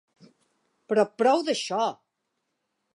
[0.93, 1.85] Però prou d'això!